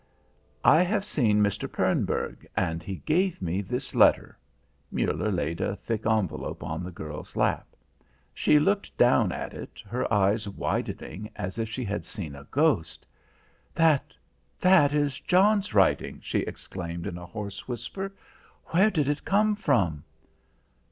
"I 0.65 0.81
have 0.81 1.05
seen 1.05 1.43
Mr. 1.43 1.71
Pernburg 1.71 2.47
and 2.57 2.81
he 2.81 3.03
gave 3.05 3.39
me 3.39 3.61
this 3.61 3.93
letter." 3.93 4.35
Muller 4.91 5.31
laid 5.31 5.61
a 5.61 5.75
thick 5.75 6.07
envelope 6.07 6.63
on 6.63 6.83
the 6.83 6.89
girl's 6.89 7.35
lap. 7.35 7.75
She 8.33 8.57
looked 8.57 8.97
down 8.97 9.31
at 9.31 9.53
it, 9.53 9.79
her 9.85 10.11
eyes 10.11 10.49
widening 10.49 11.29
as 11.35 11.59
if 11.59 11.69
she 11.69 11.85
had 11.85 12.03
seen 12.03 12.35
a 12.35 12.47
ghost. 12.49 13.05
"That 13.75 14.15
that 14.59 14.91
is 14.91 15.19
John's 15.19 15.71
writing," 15.75 16.19
she 16.23 16.39
exclaimed 16.39 17.05
in 17.05 17.19
a 17.19 17.25
hoarse 17.27 17.67
whisper. 17.67 18.11
"Where 18.69 18.89
did 18.89 19.07
it 19.07 19.23
come 19.23 19.53
from?" 19.53 20.03